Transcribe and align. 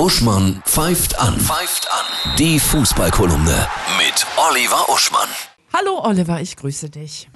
Uschmann 0.00 0.62
pfeift 0.64 1.20
an. 1.20 1.38
Pfeift 1.38 1.86
an. 1.92 2.34
Die 2.38 2.58
Fußballkolumne 2.58 3.66
mit 3.98 4.26
Oliver 4.48 4.88
Uschmann. 4.88 5.28
Hallo 5.74 6.02
Oliver, 6.02 6.40
ich 6.40 6.56
grüße 6.56 6.88
dich. 6.88 7.28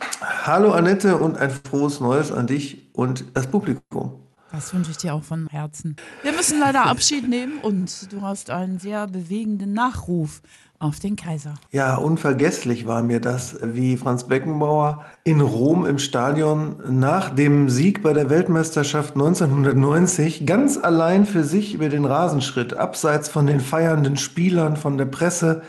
Hallo 0.47 0.73
Annette 0.73 1.19
und 1.19 1.37
ein 1.37 1.51
frohes 1.51 2.01
Neues 2.01 2.33
an 2.33 2.47
dich 2.47 2.89
und 2.95 3.27
das 3.35 3.49
Publikum. 3.49 4.19
Das 4.51 4.73
wünsche 4.73 4.93
ich 4.93 4.97
dir 4.97 5.13
auch 5.13 5.23
von 5.23 5.47
Herzen. 5.49 5.97
Wir 6.23 6.33
müssen 6.33 6.59
leider 6.59 6.87
Abschied 6.87 7.29
nehmen 7.29 7.59
und 7.59 8.11
du 8.11 8.23
hast 8.23 8.49
einen 8.49 8.79
sehr 8.79 9.09
bewegenden 9.09 9.75
Nachruf 9.75 10.41
auf 10.79 10.99
den 11.01 11.17
Kaiser. 11.17 11.55
Ja, 11.71 11.97
unvergesslich 11.97 12.87
war 12.87 13.03
mir 13.03 13.21
das, 13.21 13.57
wie 13.63 13.97
Franz 13.97 14.25
Beckenbauer 14.25 15.05
in 15.25 15.41
Rom 15.41 15.87
im 15.87 15.99
Stadion 15.99 16.77
nach 16.89 17.31
dem 17.31 17.71
Sieg 17.71 18.03
bei 18.03 18.13
der 18.13 18.29
Weltmeisterschaft 18.31 19.15
1990 19.15 20.47
ganz 20.47 20.77
allein 20.77 21.27
für 21.27 21.45
sich 21.45 21.75
über 21.75 21.89
den 21.89 22.05
Rasenschritt, 22.05 22.75
abseits 22.75 23.29
von 23.29 23.47
den 23.47 23.61
feiernden 23.61 24.17
Spielern, 24.17 24.77
von 24.77 24.99
der 24.99 25.07
Presse, 25.07 25.63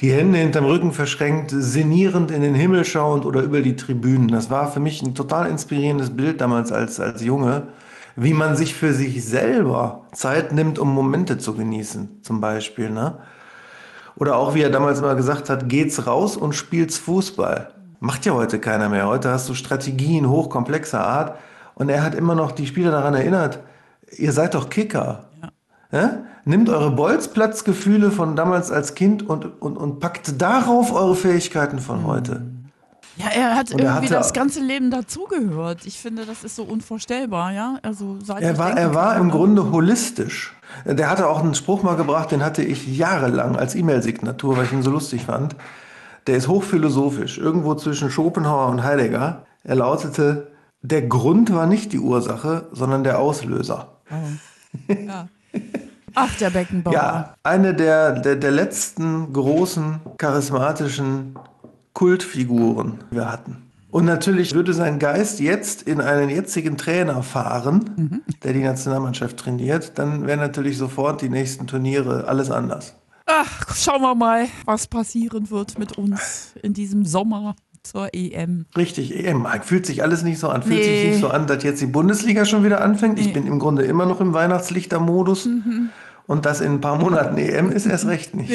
die 0.00 0.12
Hände 0.12 0.38
hinterm 0.38 0.64
Rücken 0.64 0.92
verschränkt, 0.92 1.52
sinnierend 1.54 2.30
in 2.30 2.42
den 2.42 2.54
Himmel 2.54 2.84
schauend 2.84 3.24
oder 3.24 3.40
über 3.42 3.60
die 3.60 3.76
Tribünen. 3.76 4.28
Das 4.28 4.50
war 4.50 4.70
für 4.70 4.80
mich 4.80 5.00
ein 5.00 5.14
total 5.14 5.48
inspirierendes 5.48 6.10
Bild 6.10 6.40
damals 6.40 6.72
als, 6.72 6.98
als 6.98 7.22
Junge, 7.22 7.68
wie 8.16 8.34
man 8.34 8.56
sich 8.56 8.74
für 8.74 8.92
sich 8.92 9.24
selber 9.24 10.06
Zeit 10.12 10.52
nimmt, 10.52 10.78
um 10.78 10.92
Momente 10.92 11.38
zu 11.38 11.54
genießen, 11.54 12.20
zum 12.22 12.40
Beispiel. 12.40 12.90
Ne? 12.90 13.18
Oder 14.16 14.36
auch, 14.36 14.54
wie 14.54 14.62
er 14.62 14.70
damals 14.70 14.98
immer 15.00 15.14
gesagt 15.14 15.50
hat, 15.50 15.68
geht's 15.68 16.06
raus 16.06 16.36
und 16.36 16.54
spielt's 16.54 16.98
Fußball. 16.98 17.72
Macht 18.00 18.26
ja 18.26 18.34
heute 18.34 18.58
keiner 18.58 18.88
mehr. 18.88 19.06
Heute 19.06 19.30
hast 19.30 19.48
du 19.48 19.54
Strategien 19.54 20.28
hochkomplexer 20.28 21.04
Art. 21.04 21.38
Und 21.74 21.88
er 21.88 22.02
hat 22.02 22.14
immer 22.14 22.34
noch 22.34 22.52
die 22.52 22.66
Spieler 22.66 22.90
daran 22.90 23.14
erinnert, 23.14 23.60
ihr 24.16 24.32
seid 24.32 24.54
doch 24.54 24.68
Kicker. 24.68 25.24
Ja. 25.40 26.00
Ja? 26.00 26.18
Nimmt 26.44 26.68
eure 26.68 26.90
Bolzplatzgefühle 26.90 28.10
von 28.10 28.34
damals 28.34 28.70
als 28.72 28.94
Kind 28.94 29.28
und, 29.28 29.62
und, 29.62 29.76
und 29.76 30.00
packt 30.00 30.40
darauf 30.42 30.92
eure 30.92 31.14
Fähigkeiten 31.14 31.78
von 31.78 32.04
heute. 32.04 32.42
Ja, 33.16 33.26
er 33.28 33.54
hat 33.56 33.72
Und 33.72 33.80
er 33.80 33.86
irgendwie 33.86 34.06
hatte- 34.06 34.14
das 34.14 34.32
ganze 34.32 34.60
Leben 34.60 34.90
dazugehört. 34.90 35.84
Ich 35.84 35.98
finde, 35.98 36.24
das 36.24 36.44
ist 36.44 36.56
so 36.56 36.62
unvorstellbar, 36.64 37.52
ja. 37.52 37.78
Also 37.82 38.16
seit 38.24 38.42
Er 38.42 38.56
war, 38.58 38.76
er 38.76 38.94
war 38.94 39.16
im? 39.16 39.30
Grunde 39.30 39.70
holistisch. 39.70 40.54
Der 40.86 41.10
hatte 41.10 41.26
auch 41.28 41.40
einen 41.40 41.54
Spruch 41.54 41.82
mal 41.82 41.96
gebracht, 41.96 42.30
den 42.30 42.42
hatte 42.42 42.62
ich 42.62 42.86
jahrelang 42.96 43.56
als 43.56 43.74
E-Mail-Signatur, 43.74 44.56
weil 44.56 44.64
ich 44.64 44.72
ihn 44.72 44.82
so 44.82 44.90
lustig 44.90 45.26
fand. 45.26 45.56
Der 46.26 46.36
ist 46.36 46.48
hochphilosophisch, 46.48 47.36
irgendwo 47.38 47.74
zwischen 47.74 48.10
Schopenhauer 48.10 48.68
und 48.68 48.82
Heidegger. 48.82 49.44
Er 49.64 49.74
lautete, 49.74 50.50
der 50.80 51.02
Grund 51.02 51.52
war 51.52 51.66
nicht 51.66 51.92
die 51.92 51.98
Ursache, 51.98 52.68
sondern 52.72 53.04
der 53.04 53.18
Auslöser. 53.18 53.88
Ach, 56.14 56.34
der 56.38 56.50
Beckenbauer. 56.50 56.94
Ja, 56.94 57.34
eine 57.42 57.74
der, 57.74 58.12
der, 58.20 58.36
der 58.36 58.50
letzten 58.50 59.32
großen 59.32 60.00
charismatischen 60.18 61.34
Kultfiguren, 62.02 62.98
wir 63.12 63.30
hatten. 63.30 63.58
Und 63.92 64.06
natürlich 64.06 64.54
würde 64.54 64.74
sein 64.74 64.98
Geist 64.98 65.38
jetzt 65.38 65.82
in 65.82 66.00
einen 66.00 66.30
jetzigen 66.30 66.76
Trainer 66.76 67.22
fahren, 67.22 68.22
der 68.42 68.52
die 68.54 68.58
Nationalmannschaft 68.64 69.36
trainiert, 69.36 69.92
dann 70.00 70.26
wären 70.26 70.40
natürlich 70.40 70.76
sofort 70.78 71.22
die 71.22 71.28
nächsten 71.28 71.68
Turniere 71.68 72.26
alles 72.26 72.50
anders. 72.50 72.96
Ach, 73.26 73.72
schauen 73.76 74.02
wir 74.02 74.16
mal, 74.16 74.46
was 74.64 74.88
passieren 74.88 75.48
wird 75.50 75.78
mit 75.78 75.96
uns 75.96 76.54
in 76.60 76.74
diesem 76.74 77.04
Sommer 77.04 77.54
zur 77.84 78.08
EM. 78.12 78.66
Richtig, 78.76 79.14
EM. 79.24 79.46
Fühlt 79.62 79.86
sich 79.86 80.02
alles 80.02 80.24
nicht 80.24 80.40
so 80.40 80.48
an. 80.48 80.64
Fühlt 80.64 80.80
Nee. 80.80 80.84
sich 81.02 81.10
nicht 81.12 81.20
so 81.20 81.28
an, 81.28 81.46
dass 81.46 81.62
jetzt 81.62 81.80
die 81.80 81.86
Bundesliga 81.86 82.44
schon 82.46 82.64
wieder 82.64 82.80
anfängt. 82.80 83.20
Ich 83.20 83.32
bin 83.32 83.46
im 83.46 83.60
Grunde 83.60 83.84
immer 83.84 84.06
noch 84.06 84.20
im 84.20 84.32
Weihnachtslichtermodus. 84.32 85.48
Und 86.26 86.46
das 86.46 86.60
in 86.60 86.72
ein 86.72 86.80
paar 86.80 86.98
Monaten 86.98 87.38
EM 87.38 87.70
ist 87.70 87.86
erst 87.86 88.06
recht 88.06 88.34
nicht. 88.34 88.50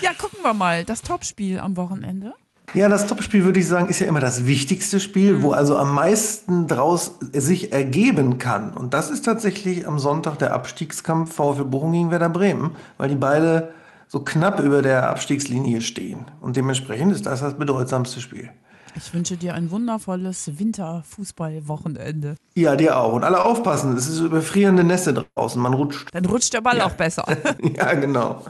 Ja, 0.00 0.12
gucken 0.18 0.38
wir 0.42 0.54
mal. 0.54 0.84
Das 0.86 1.02
Topspiel 1.02 1.58
am 1.58 1.76
Wochenende. 1.76 2.32
Ja, 2.72 2.88
das 2.88 3.06
Topspiel 3.06 3.44
würde 3.44 3.60
ich 3.60 3.68
sagen, 3.68 3.88
ist 3.88 4.00
ja 4.00 4.06
immer 4.06 4.20
das 4.20 4.46
wichtigste 4.46 4.98
Spiel, 4.98 5.42
wo 5.42 5.52
also 5.52 5.76
am 5.76 5.94
meisten 5.94 6.66
draus 6.66 7.18
sich 7.32 7.72
ergeben 7.72 8.38
kann. 8.38 8.72
Und 8.72 8.94
das 8.94 9.10
ist 9.10 9.24
tatsächlich 9.24 9.86
am 9.86 9.98
Sonntag 9.98 10.38
der 10.38 10.54
Abstiegskampf 10.54 11.34
VfL 11.34 11.64
Bochum 11.64 11.92
gegen 11.92 12.10
Werder 12.10 12.30
Bremen, 12.30 12.72
weil 12.96 13.10
die 13.10 13.14
beide 13.16 13.72
so 14.08 14.20
knapp 14.20 14.60
über 14.60 14.82
der 14.82 15.10
Abstiegslinie 15.10 15.82
stehen. 15.82 16.24
Und 16.40 16.56
dementsprechend 16.56 17.12
ist 17.12 17.26
das 17.26 17.40
das 17.40 17.54
bedeutsamste 17.54 18.20
Spiel. 18.20 18.50
Ich 18.96 19.12
wünsche 19.12 19.36
dir 19.36 19.54
ein 19.54 19.72
wundervolles 19.72 20.52
Winterfußballwochenende. 20.56 22.36
Ja, 22.54 22.76
dir 22.76 22.96
auch. 22.96 23.12
Und 23.12 23.24
alle 23.24 23.44
aufpassen, 23.44 23.96
es 23.96 24.08
ist 24.08 24.20
überfrierende 24.20 24.84
Nässe 24.84 25.14
draußen, 25.14 25.60
man 25.60 25.74
rutscht. 25.74 26.08
Dann 26.12 26.24
rutscht 26.26 26.52
der 26.54 26.60
Ball 26.60 26.80
auch 26.80 26.92
besser. 26.92 27.24
Ja, 27.76 27.92
genau. 27.94 28.40